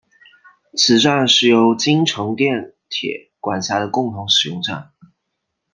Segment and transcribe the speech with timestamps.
[0.75, 4.91] 此站是由京成电铁管辖的共同使用站。